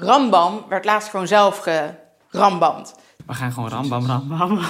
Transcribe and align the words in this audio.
Rambam 0.00 0.64
werd 0.68 0.84
laatst 0.84 1.08
gewoon 1.10 1.26
zelf 1.26 1.64
gerambamd. 2.28 2.94
We 3.26 3.34
gaan 3.34 3.52
gewoon 3.52 3.68
rambam, 3.68 4.06
rambam. 4.06 4.60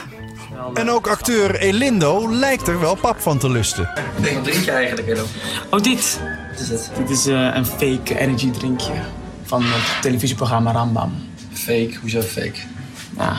En 0.75 0.91
ook 0.91 1.08
acteur 1.08 1.56
Elindo 1.56 2.30
lijkt 2.30 2.68
er 2.68 2.80
wel 2.80 2.95
pap 2.95 3.21
van 3.21 3.38
te 3.38 3.51
lusten. 3.51 3.90
Wat 4.16 4.45
drink 4.45 4.64
je 4.64 4.71
eigenlijk, 4.71 5.08
Edo? 5.08 5.24
Oh, 5.71 5.80
dit. 5.80 6.21
Wat 6.51 6.61
is 6.61 6.69
het? 6.69 6.90
Dit 6.96 7.11
is 7.11 7.27
eh, 7.27 7.54
een 7.54 7.66
fake 7.66 8.19
energy 8.19 8.51
drinkje 8.51 8.93
van 9.43 9.62
het 9.64 10.03
televisieprogramma 10.03 10.72
Rambam. 10.72 11.12
Fake? 11.52 11.98
Hoezo 12.00 12.20
fake? 12.20 12.58
Ja, 13.16 13.36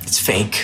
het 0.00 0.10
is 0.10 0.18
fake. 0.18 0.56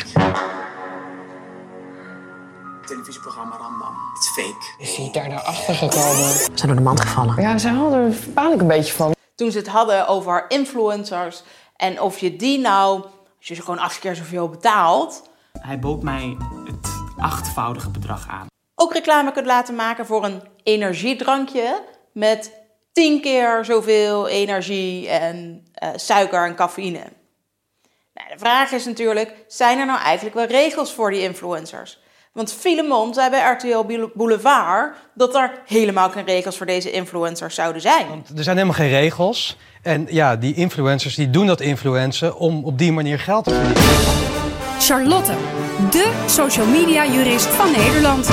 televisieprogramma 2.86 3.56
Rambam. 3.56 3.95
Het 4.14 4.22
is 4.22 4.45
fake. 4.45 4.64
Is 4.79 4.96
hij 4.96 5.09
daar 5.12 5.29
naar 5.29 5.43
achter 5.43 5.75
gekomen? 5.75 6.30
Zijn 6.54 6.66
door 6.66 6.77
de 6.77 6.82
mand 6.82 7.00
gevallen. 7.00 7.43
Ja, 7.43 7.59
ze 7.59 7.68
hadden 7.68 8.16
er 8.34 8.61
een 8.61 8.66
beetje 8.66 8.93
van. 8.93 9.14
Toen 9.35 9.51
ze 9.51 9.59
het 9.59 9.69
hadden 9.69 10.07
over 10.07 10.45
influencers 10.48 11.43
en 11.77 12.01
of 12.01 12.19
je 12.19 12.37
die 12.37 12.59
nou, 12.59 13.02
als 13.38 13.48
je 13.48 13.55
ze 13.55 13.62
gewoon 13.62 13.79
acht 13.79 13.98
keer 13.98 14.16
zoveel 14.16 14.48
betaalt, 14.48 15.30
Hij 15.60 15.79
bood 15.79 16.02
mij 16.02 16.37
het 16.65 16.88
achtvoudige 17.19 17.91
bedrag 17.91 18.29
aan. 18.29 18.47
ook 18.74 18.93
reclame 18.93 19.33
kunt 19.33 19.47
laten 19.47 19.74
maken 19.74 20.07
voor 20.07 20.24
een 20.24 20.43
energiedrankje 20.62 21.83
met 22.12 22.52
tien 22.93 23.20
keer 23.20 23.65
zoveel 23.65 24.29
energie 24.29 25.09
en 25.09 25.66
eh, 25.73 25.88
suiker 25.96 26.46
en 26.46 26.55
cafeïne. 26.55 27.02
Nou, 28.15 28.29
de 28.32 28.38
vraag 28.38 28.73
is 28.73 28.85
natuurlijk, 28.85 29.45
zijn 29.48 29.79
er 29.79 29.87
nou 29.87 30.01
eigenlijk 30.01 30.35
wel 30.35 30.46
regels 30.46 30.93
voor 30.93 31.10
die 31.10 31.23
influencers? 31.23 32.02
Want 32.34 32.52
Filemon 32.52 33.15
zei 33.15 33.30
bij 33.30 33.52
RTL 33.52 34.09
Boulevard 34.15 34.97
dat 35.15 35.34
er 35.34 35.52
helemaal 35.66 36.11
geen 36.11 36.24
regels 36.24 36.57
voor 36.57 36.66
deze 36.66 36.91
influencers 36.91 37.55
zouden 37.55 37.83
zijn. 37.83 38.07
Er 38.37 38.43
zijn 38.43 38.57
helemaal 38.57 38.79
geen 38.79 38.88
regels. 38.88 39.57
En 39.83 40.07
ja, 40.10 40.37
die 40.37 40.55
influencers 40.55 41.15
die 41.15 41.30
doen 41.30 41.47
dat 41.47 41.60
influencen 41.60 42.37
om 42.37 42.65
op 42.65 42.79
die 42.79 42.93
manier 42.93 43.19
geld 43.19 43.45
te 43.45 43.51
verdienen. 43.51 43.83
Charlotte, 44.80 45.32
de 45.90 46.24
social 46.27 46.66
media 46.66 47.07
jurist 47.07 47.46
van 47.46 47.71
Nederland. 47.71 48.29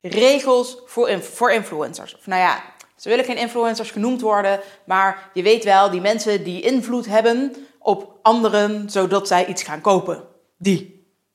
regels 0.00 0.78
voor, 0.86 1.08
inf- 1.08 1.34
voor 1.34 1.52
influencers. 1.52 2.16
Of 2.16 2.26
nou 2.26 2.40
ja, 2.40 2.62
ze 2.96 3.08
willen 3.08 3.24
geen 3.24 3.36
influencers 3.38 3.90
genoemd 3.90 4.20
worden, 4.20 4.60
maar 4.84 5.30
je 5.32 5.42
weet 5.42 5.64
wel, 5.64 5.90
die 5.90 6.00
mensen 6.00 6.44
die 6.44 6.60
invloed 6.60 7.06
hebben 7.06 7.56
op 7.78 8.18
anderen, 8.22 8.90
zodat 8.90 9.28
zij 9.28 9.46
iets 9.46 9.62
gaan 9.62 9.80
kopen. 9.80 10.34
Die. 10.56 10.94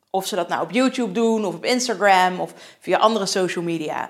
Of 0.09 0.27
ze 0.27 0.35
dat 0.35 0.47
nou 0.47 0.61
op 0.61 0.71
YouTube 0.71 1.11
doen, 1.11 1.45
of 1.45 1.55
op 1.55 1.65
Instagram, 1.65 2.39
of 2.39 2.53
via 2.79 2.97
andere 2.97 3.25
social 3.25 3.63
media. 3.63 4.09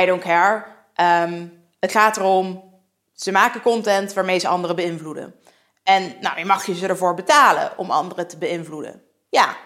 I 0.00 0.06
don't 0.06 0.22
care. 0.22 0.64
Ehm, 0.94 1.46
het 1.80 1.90
gaat 1.90 2.16
erom, 2.16 2.72
ze 3.14 3.32
maken 3.32 3.62
content 3.62 4.12
waarmee 4.12 4.38
ze 4.38 4.48
anderen 4.48 4.76
beïnvloeden. 4.76 5.34
En 5.82 6.14
nou, 6.20 6.38
je 6.38 6.44
mag 6.44 6.66
je 6.66 6.74
ze 6.74 6.86
ervoor 6.86 7.14
betalen 7.14 7.72
om 7.76 7.90
anderen 7.90 8.28
te 8.28 8.38
beïnvloeden. 8.38 9.02
Ja, 9.28 9.56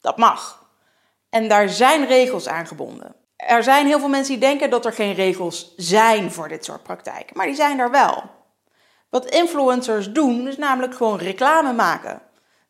dat 0.00 0.16
mag. 0.16 0.66
En 1.30 1.48
daar 1.48 1.68
zijn 1.68 2.06
regels 2.06 2.48
aan 2.48 2.66
gebonden. 2.66 3.14
Er 3.36 3.62
zijn 3.62 3.86
heel 3.86 3.98
veel 3.98 4.08
mensen 4.08 4.32
die 4.32 4.48
denken 4.48 4.70
dat 4.70 4.84
er 4.84 4.92
geen 4.92 5.14
regels 5.14 5.74
zijn 5.76 6.32
voor 6.32 6.48
dit 6.48 6.64
soort 6.64 6.82
praktijken, 6.82 7.36
maar 7.36 7.46
die 7.46 7.54
zijn 7.54 7.78
er 7.78 7.90
wel. 7.90 8.22
Wat 9.10 9.26
influencers 9.26 10.12
doen, 10.12 10.48
is 10.48 10.56
namelijk 10.56 10.94
gewoon 10.94 11.18
reclame 11.18 11.72
maken. 11.72 12.22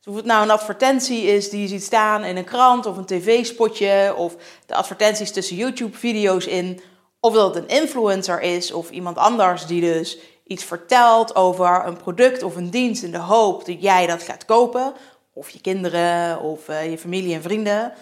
Dus 0.02 0.12
of 0.12 0.18
het 0.18 0.28
nou 0.28 0.42
een 0.42 0.50
advertentie 0.50 1.22
is 1.22 1.50
die 1.50 1.60
je 1.60 1.68
ziet 1.68 1.82
staan 1.82 2.24
in 2.24 2.36
een 2.36 2.44
krant 2.44 2.86
of 2.86 2.96
een 2.96 3.06
tv-spotje, 3.06 4.14
of 4.16 4.36
de 4.66 4.74
advertenties 4.74 5.30
tussen 5.30 5.56
YouTube-video's 5.56 6.46
in, 6.46 6.80
of 7.20 7.34
dat 7.34 7.54
het 7.54 7.64
een 7.64 7.80
influencer 7.80 8.40
is 8.40 8.72
of 8.72 8.90
iemand 8.90 9.16
anders 9.16 9.66
die 9.66 9.80
dus 9.80 10.18
iets 10.46 10.64
vertelt 10.64 11.34
over 11.34 11.86
een 11.86 11.96
product 11.96 12.42
of 12.42 12.56
een 12.56 12.70
dienst 12.70 13.02
in 13.02 13.10
de 13.10 13.18
hoop 13.18 13.66
dat 13.66 13.82
jij 13.82 14.06
dat 14.06 14.22
gaat 14.22 14.44
kopen, 14.44 14.92
of 15.32 15.50
je 15.50 15.60
kinderen 15.60 16.40
of 16.40 16.68
eh, 16.68 16.90
je 16.90 16.98
familie 16.98 17.34
en 17.34 17.42
vrienden. 17.42 17.92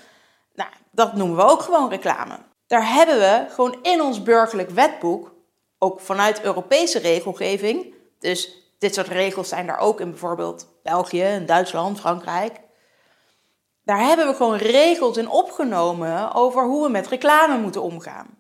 Nou, 0.55 0.71
dat 0.91 1.15
noemen 1.15 1.37
we 1.37 1.43
ook 1.43 1.63
gewoon 1.63 1.89
reclame. 1.89 2.39
Daar 2.67 2.93
hebben 2.93 3.19
we 3.19 3.47
gewoon 3.51 3.79
in 3.83 4.03
ons 4.03 4.23
burgerlijk 4.23 4.71
wetboek, 4.71 5.33
ook 5.79 6.01
vanuit 6.01 6.43
Europese 6.43 6.99
regelgeving, 6.99 7.95
dus 8.19 8.61
dit 8.81 8.95
soort 8.95 9.09
regels 9.09 9.49
zijn 9.49 9.67
daar 9.67 9.79
ook 9.79 10.01
in 10.01 10.11
bijvoorbeeld 10.11 10.69
België, 10.83 11.23
en 11.23 11.47
Duitsland, 11.47 12.01
Frankrijk. 12.01 12.61
Daar 13.85 13.99
hebben 13.99 14.27
we 14.27 14.35
gewoon 14.35 14.57
regels 14.57 15.17
in 15.17 15.29
opgenomen 15.29 16.35
over 16.35 16.65
hoe 16.65 16.83
we 16.83 16.91
met 16.91 17.07
reclame 17.07 17.59
moeten 17.59 17.83
omgaan. 17.83 18.39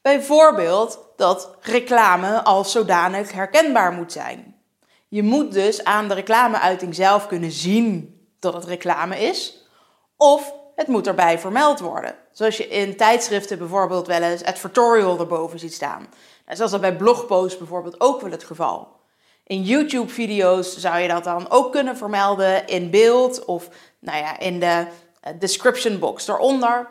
Bijvoorbeeld 0.00 0.98
dat 1.16 1.56
reclame 1.60 2.44
als 2.44 2.72
zodanig 2.72 3.32
herkenbaar 3.32 3.92
moet 3.92 4.12
zijn. 4.12 4.56
Je 5.08 5.22
moet 5.22 5.52
dus 5.52 5.84
aan 5.84 6.08
de 6.08 6.14
reclameuiting 6.14 6.94
zelf 6.94 7.26
kunnen 7.26 7.50
zien 7.50 8.20
dat 8.38 8.54
het 8.54 8.64
reclame 8.64 9.18
is, 9.18 9.66
of 10.16 10.54
het 10.74 10.86
moet 10.86 11.06
erbij 11.06 11.38
vermeld 11.38 11.80
worden. 11.80 12.14
Zoals 12.32 12.56
je 12.56 12.68
in 12.68 12.96
tijdschriften 12.96 13.58
bijvoorbeeld 13.58 14.06
wel 14.06 14.22
eens 14.22 14.44
advertorial 14.44 15.18
erboven 15.18 15.58
ziet 15.58 15.74
staan. 15.74 16.06
En 16.44 16.56
zoals 16.56 16.70
dat 16.70 16.80
bij 16.80 16.96
blogposts 16.96 17.58
bijvoorbeeld 17.58 18.00
ook 18.00 18.20
wel 18.20 18.30
het 18.30 18.44
geval. 18.44 19.00
In 19.44 19.62
YouTube-video's 19.62 20.78
zou 20.78 20.98
je 20.98 21.08
dat 21.08 21.24
dan 21.24 21.50
ook 21.50 21.72
kunnen 21.72 21.96
vermelden 21.96 22.66
in 22.66 22.90
beeld 22.90 23.44
of 23.44 23.68
nou 24.00 24.18
ja, 24.18 24.38
in 24.38 24.60
de 24.60 24.86
eh, 25.20 25.32
description 25.38 25.98
box 25.98 26.28
eronder. 26.28 26.88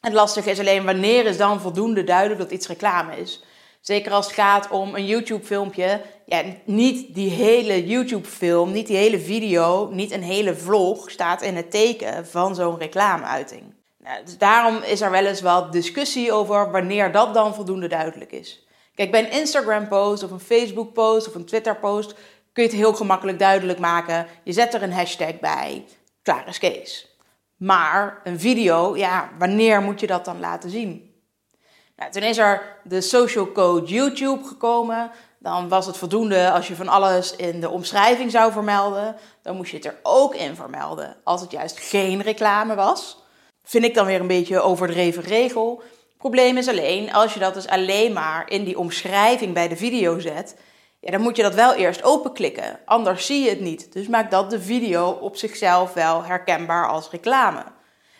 Het 0.00 0.12
lastige 0.12 0.50
is 0.50 0.58
alleen 0.58 0.84
wanneer 0.84 1.24
is 1.26 1.36
dan 1.36 1.60
voldoende 1.60 2.04
duidelijk 2.04 2.40
dat 2.40 2.50
iets 2.50 2.66
reclame 2.66 3.16
is. 3.16 3.42
Zeker 3.80 4.12
als 4.12 4.26
het 4.26 4.34
gaat 4.34 4.70
om 4.70 4.94
een 4.94 5.06
YouTube-filmpje. 5.06 6.02
Ja, 6.24 6.42
niet 6.64 7.14
die 7.14 7.30
hele 7.30 7.86
YouTube-film, 7.86 8.72
niet 8.72 8.86
die 8.86 8.96
hele 8.96 9.20
video, 9.20 9.88
niet 9.92 10.10
een 10.10 10.22
hele 10.22 10.54
vlog 10.54 11.10
staat 11.10 11.42
in 11.42 11.56
het 11.56 11.70
teken 11.70 12.26
van 12.26 12.54
zo'n 12.54 12.78
reclameuiting. 12.78 13.74
Nou, 13.98 14.24
dus 14.24 14.38
daarom 14.38 14.82
is 14.82 15.00
er 15.00 15.10
wel 15.10 15.24
eens 15.24 15.40
wat 15.40 15.72
discussie 15.72 16.32
over 16.32 16.70
wanneer 16.70 17.12
dat 17.12 17.34
dan 17.34 17.54
voldoende 17.54 17.88
duidelijk 17.88 18.32
is. 18.32 18.65
Kijk, 18.96 19.10
bij 19.10 19.24
een 19.24 19.30
Instagram-post 19.30 20.22
of 20.22 20.30
een 20.30 20.40
Facebook-post 20.40 21.28
of 21.28 21.34
een 21.34 21.44
Twitter-post 21.44 22.14
kun 22.52 22.62
je 22.62 22.68
het 22.68 22.78
heel 22.78 22.94
gemakkelijk 22.94 23.38
duidelijk 23.38 23.78
maken. 23.78 24.26
Je 24.44 24.52
zet 24.52 24.74
er 24.74 24.82
een 24.82 24.92
hashtag 24.92 25.38
bij. 25.40 25.84
Klaar 26.22 26.48
is 26.48 26.58
Kees. 26.58 27.16
Maar 27.56 28.20
een 28.24 28.40
video, 28.40 28.96
ja, 28.96 29.30
wanneer 29.38 29.80
moet 29.82 30.00
je 30.00 30.06
dat 30.06 30.24
dan 30.24 30.40
laten 30.40 30.70
zien? 30.70 31.14
Nou, 31.96 32.10
toen 32.10 32.22
is 32.22 32.38
er 32.38 32.78
de 32.84 33.00
social 33.00 33.52
code 33.52 33.86
YouTube 33.86 34.44
gekomen. 34.44 35.10
Dan 35.38 35.68
was 35.68 35.86
het 35.86 35.96
voldoende 35.96 36.50
als 36.50 36.68
je 36.68 36.74
van 36.74 36.88
alles 36.88 37.36
in 37.36 37.60
de 37.60 37.70
omschrijving 37.70 38.30
zou 38.30 38.52
vermelden. 38.52 39.16
Dan 39.42 39.56
moest 39.56 39.70
je 39.70 39.76
het 39.76 39.86
er 39.86 39.98
ook 40.02 40.34
in 40.34 40.54
vermelden 40.54 41.16
als 41.24 41.40
het 41.40 41.50
juist 41.50 41.78
geen 41.78 42.22
reclame 42.22 42.74
was. 42.74 43.22
Vind 43.62 43.84
ik 43.84 43.94
dan 43.94 44.06
weer 44.06 44.20
een 44.20 44.26
beetje 44.26 44.60
overdreven 44.60 45.22
regel. 45.22 45.82
Probleem 46.18 46.56
is 46.56 46.68
alleen, 46.68 47.12
als 47.12 47.34
je 47.34 47.40
dat 47.40 47.54
dus 47.54 47.68
alleen 47.68 48.12
maar 48.12 48.50
in 48.50 48.64
die 48.64 48.78
omschrijving 48.78 49.54
bij 49.54 49.68
de 49.68 49.76
video 49.76 50.18
zet, 50.18 50.56
ja, 51.00 51.10
dan 51.10 51.20
moet 51.20 51.36
je 51.36 51.42
dat 51.42 51.54
wel 51.54 51.74
eerst 51.74 52.02
openklikken. 52.02 52.78
Anders 52.84 53.26
zie 53.26 53.42
je 53.42 53.50
het 53.50 53.60
niet. 53.60 53.92
Dus 53.92 54.06
maak 54.06 54.30
dat 54.30 54.50
de 54.50 54.60
video 54.60 55.10
op 55.10 55.36
zichzelf 55.36 55.92
wel 55.92 56.24
herkenbaar 56.24 56.88
als 56.88 57.10
reclame. 57.10 57.64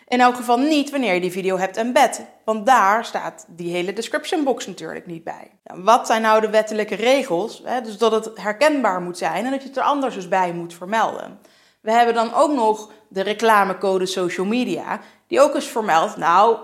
In 0.07 0.21
elk 0.21 0.35
geval 0.35 0.57
niet 0.57 0.89
wanneer 0.89 1.13
je 1.13 1.21
die 1.21 1.31
video 1.31 1.57
hebt 1.57 1.77
embed, 1.77 2.25
want 2.45 2.65
daar 2.65 3.05
staat 3.05 3.45
die 3.47 3.71
hele 3.71 3.93
description 3.93 4.43
box 4.43 4.67
natuurlijk 4.67 5.05
niet 5.05 5.23
bij. 5.23 5.51
Nou, 5.63 5.83
wat 5.83 6.07
zijn 6.07 6.21
nou 6.21 6.41
de 6.41 6.49
wettelijke 6.49 6.95
regels? 6.95 7.63
Dus 7.83 7.97
dat 7.97 8.11
het 8.11 8.29
herkenbaar 8.35 9.01
moet 9.01 9.17
zijn 9.17 9.45
en 9.45 9.51
dat 9.51 9.61
je 9.61 9.67
het 9.67 9.77
er 9.77 9.83
anders 9.83 10.15
dus 10.15 10.27
bij 10.27 10.53
moet 10.53 10.73
vermelden. 10.73 11.39
We 11.81 11.91
hebben 11.91 12.15
dan 12.15 12.33
ook 12.33 12.51
nog 12.51 12.91
de 13.09 13.21
reclamecode 13.21 14.05
social 14.05 14.45
media, 14.45 14.99
die 15.27 15.41
ook 15.41 15.55
eens 15.55 15.67
vermeldt, 15.67 16.17
nou, 16.17 16.57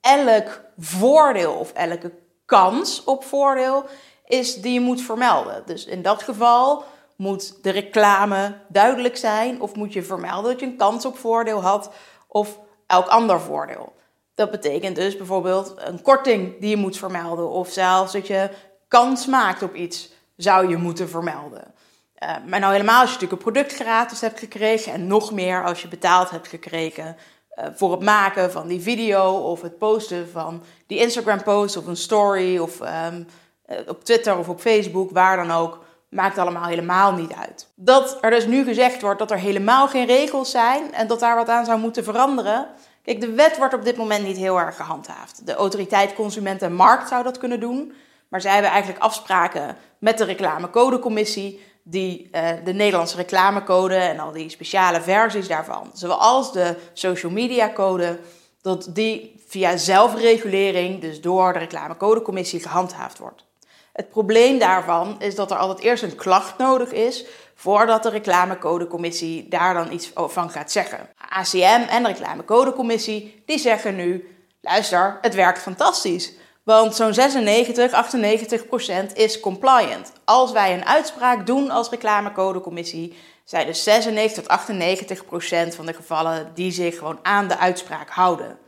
elk 0.00 0.60
voordeel 0.78 1.52
of 1.52 1.72
elke 1.72 2.12
kans 2.44 3.04
op 3.04 3.24
voordeel 3.24 3.84
is 4.24 4.54
die 4.54 4.72
je 4.72 4.80
moet 4.80 5.02
vermelden. 5.02 5.62
Dus 5.66 5.84
in 5.84 6.02
dat 6.02 6.22
geval 6.22 6.84
moet 7.16 7.62
de 7.62 7.70
reclame 7.70 8.54
duidelijk 8.68 9.16
zijn 9.16 9.60
of 9.60 9.74
moet 9.74 9.92
je 9.92 10.02
vermelden 10.02 10.50
dat 10.50 10.60
je 10.60 10.66
een 10.66 10.76
kans 10.76 11.04
op 11.04 11.18
voordeel 11.18 11.62
had 11.62 11.90
of 12.28 12.58
elk 12.86 13.06
ander 13.06 13.40
voordeel. 13.40 13.92
Dat 14.34 14.50
betekent 14.50 14.96
dus 14.96 15.16
bijvoorbeeld 15.16 15.74
een 15.76 16.02
korting 16.02 16.60
die 16.60 16.70
je 16.70 16.76
moet 16.76 16.96
vermelden 16.96 17.48
of 17.48 17.70
zelfs 17.70 18.12
dat 18.12 18.26
je 18.26 18.50
kans 18.88 19.26
maakt 19.26 19.62
op 19.62 19.74
iets 19.74 20.10
zou 20.36 20.68
je 20.68 20.76
moeten 20.76 21.08
vermelden. 21.08 21.74
Uh, 22.22 22.28
maar 22.46 22.60
nou 22.60 22.72
helemaal 22.72 23.00
als 23.00 23.10
je 23.10 23.14
natuurlijk 23.14 23.46
een 23.46 23.52
product 23.52 23.74
gratis 23.74 24.20
hebt 24.20 24.38
gekregen 24.38 24.92
en 24.92 25.06
nog 25.06 25.32
meer 25.32 25.64
als 25.64 25.82
je 25.82 25.88
betaald 25.88 26.30
hebt 26.30 26.48
gekregen 26.48 27.16
voor 27.74 27.90
het 27.90 28.02
maken 28.02 28.52
van 28.52 28.68
die 28.68 28.80
video 28.80 29.32
of 29.32 29.62
het 29.62 29.78
posten 29.78 30.30
van 30.30 30.62
die 30.86 30.98
Instagram 30.98 31.42
post 31.42 31.76
of 31.76 31.86
een 31.86 31.96
story 31.96 32.58
of 32.58 32.80
um, 32.80 33.26
uh, 33.70 33.76
op 33.86 34.04
Twitter 34.04 34.38
of 34.38 34.48
op 34.48 34.60
Facebook, 34.60 35.10
waar 35.10 35.36
dan 35.36 35.50
ook, 35.50 35.84
maakt 36.08 36.38
allemaal 36.38 36.64
helemaal 36.64 37.12
niet 37.12 37.32
uit. 37.32 37.68
Dat 37.74 38.18
er 38.20 38.30
dus 38.30 38.46
nu 38.46 38.64
gezegd 38.64 39.02
wordt 39.02 39.18
dat 39.18 39.30
er 39.30 39.38
helemaal 39.38 39.88
geen 39.88 40.06
regels 40.06 40.50
zijn 40.50 40.94
en 40.94 41.06
dat 41.06 41.20
daar 41.20 41.36
wat 41.36 41.48
aan 41.48 41.64
zou 41.64 41.78
moeten 41.80 42.04
veranderen. 42.04 42.66
Kijk, 43.02 43.20
de 43.20 43.32
wet 43.32 43.56
wordt 43.56 43.74
op 43.74 43.84
dit 43.84 43.96
moment 43.96 44.24
niet 44.24 44.36
heel 44.36 44.60
erg 44.60 44.76
gehandhaafd. 44.76 45.46
De 45.46 45.54
autoriteit 45.54 46.14
Consument 46.14 46.62
en 46.62 46.74
Markt 46.74 47.08
zou 47.08 47.22
dat 47.22 47.38
kunnen 47.38 47.60
doen. 47.60 47.92
Maar 48.28 48.40
zij 48.40 48.52
hebben 48.52 48.70
eigenlijk 48.70 49.02
afspraken 49.02 49.76
met 49.98 50.18
de 50.18 50.24
reclamecodecommissie 50.24 51.60
die 51.90 52.28
uh, 52.32 52.48
de 52.64 52.72
Nederlandse 52.72 53.16
reclamecode 53.16 53.94
en 53.94 54.18
al 54.18 54.32
die 54.32 54.48
speciale 54.48 55.00
versies 55.00 55.48
daarvan, 55.48 55.90
zoals 55.92 56.52
de 56.52 56.76
social 56.92 57.32
media 57.32 57.72
code, 57.72 58.18
dat 58.62 58.88
die 58.92 59.42
via 59.46 59.76
zelfregulering, 59.76 61.00
dus 61.00 61.20
door 61.20 61.52
de 61.52 61.58
reclamecodecommissie, 61.58 62.60
gehandhaafd 62.60 63.18
wordt. 63.18 63.44
Het 63.92 64.10
probleem 64.10 64.58
daarvan 64.58 65.16
is 65.20 65.34
dat 65.34 65.50
er 65.50 65.56
altijd 65.56 65.80
eerst 65.80 66.02
een 66.02 66.16
klacht 66.16 66.58
nodig 66.58 66.92
is 66.92 67.24
voordat 67.54 68.02
de 68.02 68.10
reclamecodecommissie 68.10 69.48
daar 69.48 69.74
dan 69.74 69.92
iets 69.92 70.12
van 70.14 70.50
gaat 70.50 70.72
zeggen. 70.72 71.08
ACM 71.28 71.86
en 71.88 72.02
de 72.02 72.08
reclamecodecommissie 72.08 73.42
die 73.46 73.58
zeggen 73.58 73.96
nu, 73.96 74.36
luister, 74.60 75.18
het 75.20 75.34
werkt 75.34 75.58
fantastisch. 75.58 76.32
Want 76.70 76.94
zo'n 76.94 77.14
96, 77.14 77.92
98 77.92 78.66
procent 78.66 79.16
is 79.16 79.40
compliant. 79.40 80.12
Als 80.24 80.52
wij 80.52 80.74
een 80.74 80.86
uitspraak 80.86 81.46
doen 81.46 81.70
als 81.70 81.88
reclamecodecommissie, 81.88 83.16
zijn 83.44 83.66
er 83.66 83.74
96 83.74 84.42
tot 84.42 84.48
98 84.48 85.24
procent 85.24 85.74
van 85.74 85.86
de 85.86 85.92
gevallen 85.92 86.50
die 86.54 86.72
zich 86.72 86.98
gewoon 86.98 87.18
aan 87.22 87.48
de 87.48 87.58
uitspraak 87.58 88.10
houden. 88.10 88.58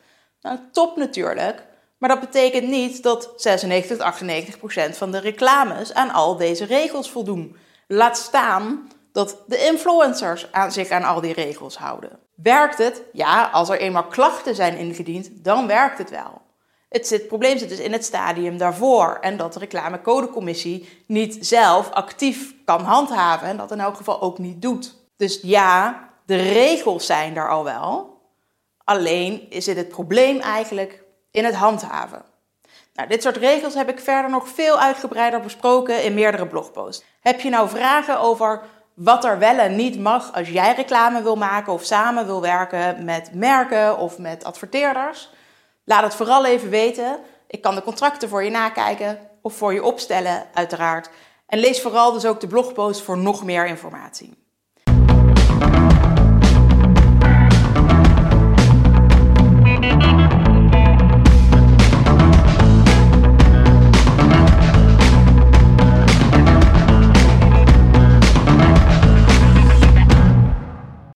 Nou, 0.40 0.58
top 0.72 0.96
natuurlijk, 0.96 1.66
maar 1.98 2.08
dat 2.08 2.20
betekent 2.20 2.68
niet 2.68 3.02
dat 3.02 3.32
96 3.36 3.96
tot 3.96 4.06
98 4.06 4.58
procent 4.58 4.96
van 4.96 5.10
de 5.10 5.18
reclames 5.18 5.94
aan 5.94 6.10
al 6.10 6.36
deze 6.36 6.64
regels 6.64 7.10
voldoen. 7.10 7.56
Laat 7.86 8.16
staan 8.16 8.88
dat 9.12 9.36
de 9.46 9.64
influencers 9.64 10.52
aan 10.52 10.72
zich 10.72 10.90
aan 10.90 11.04
al 11.04 11.20
die 11.20 11.34
regels 11.34 11.76
houden. 11.76 12.18
Werkt 12.34 12.78
het? 12.78 13.02
Ja, 13.12 13.50
als 13.52 13.68
er 13.68 13.78
eenmaal 13.78 14.06
klachten 14.06 14.54
zijn 14.54 14.76
ingediend, 14.76 15.44
dan 15.44 15.66
werkt 15.66 15.98
het 15.98 16.10
wel. 16.10 16.41
Het, 16.92 17.24
probleem 17.28 17.58
zit 17.58 17.68
dus 17.68 17.78
in 17.78 17.92
het 17.92 18.04
stadium 18.04 18.58
daarvoor 18.58 19.18
en 19.20 19.36
dat 19.36 19.52
de 19.52 19.58
reclamecodecommissie 19.58 20.88
niet 21.06 21.36
zelf 21.40 21.90
actief 21.90 22.54
kan 22.64 22.82
handhaven 22.82 23.48
en 23.48 23.56
dat 23.56 23.70
in 23.70 23.80
elk 23.80 23.96
geval 23.96 24.20
ook 24.20 24.38
niet 24.38 24.62
doet. 24.62 24.94
Dus 25.16 25.40
ja, 25.42 26.08
de 26.26 26.36
regels 26.36 27.06
zijn 27.06 27.36
er 27.36 27.50
al 27.50 27.64
wel, 27.64 28.20
alleen 28.84 29.46
zit 29.50 29.76
het 29.76 29.88
probleem 29.88 30.40
eigenlijk 30.40 31.02
in 31.30 31.44
het 31.44 31.54
handhaven. 31.54 32.22
Nou, 32.94 33.08
dit 33.08 33.22
soort 33.22 33.36
regels 33.36 33.74
heb 33.74 33.88
ik 33.88 34.00
verder 34.00 34.30
nog 34.30 34.48
veel 34.48 34.80
uitgebreider 34.80 35.40
besproken 35.40 36.04
in 36.04 36.14
meerdere 36.14 36.46
blogposts. 36.46 37.04
Heb 37.20 37.40
je 37.40 37.50
nou 37.50 37.68
vragen 37.68 38.20
over 38.20 38.62
wat 38.94 39.24
er 39.24 39.38
wel 39.38 39.58
en 39.58 39.76
niet 39.76 39.98
mag 40.00 40.32
als 40.34 40.48
jij 40.48 40.74
reclame 40.74 41.22
wil 41.22 41.36
maken 41.36 41.72
of 41.72 41.84
samen 41.84 42.26
wil 42.26 42.40
werken 42.40 43.04
met 43.04 43.34
merken 43.34 43.98
of 43.98 44.18
met 44.18 44.44
adverteerders? 44.44 45.30
Laat 45.84 46.02
het 46.02 46.14
vooral 46.14 46.46
even 46.46 46.70
weten. 46.70 47.20
Ik 47.46 47.62
kan 47.62 47.74
de 47.74 47.82
contracten 47.82 48.28
voor 48.28 48.44
je 48.44 48.50
nakijken 48.50 49.30
of 49.42 49.56
voor 49.56 49.74
je 49.74 49.84
opstellen, 49.84 50.46
uiteraard. 50.54 51.10
En 51.46 51.58
lees 51.58 51.80
vooral 51.80 52.12
dus 52.12 52.26
ook 52.26 52.40
de 52.40 52.46
blogpost 52.46 53.02
voor 53.02 53.18
nog 53.18 53.44
meer 53.44 53.66
informatie. 53.66 54.41